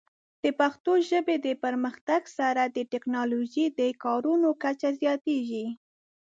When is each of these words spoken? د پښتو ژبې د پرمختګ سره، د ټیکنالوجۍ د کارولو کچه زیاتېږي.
د 0.43 0.45
پښتو 0.59 0.91
ژبې 1.09 1.35
د 1.45 1.47
پرمختګ 1.63 2.21
سره، 2.37 2.63
د 2.75 2.77
ټیکنالوجۍ 2.91 3.65
د 3.79 3.81
کارولو 4.03 4.49
کچه 4.63 4.89
زیاتېږي. 4.99 5.65